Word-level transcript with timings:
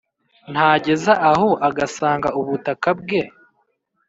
Ntageza 0.51 1.13
aho 1.31 1.49
agasanza 1.67 2.29
ubutaka 2.39 2.89
bwe, 2.99 3.21